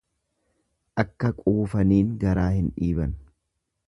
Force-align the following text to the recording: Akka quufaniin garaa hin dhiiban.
Akka 1.03 1.29
quufaniin 1.41 2.15
garaa 2.23 2.49
hin 2.57 2.73
dhiiban. 2.79 3.15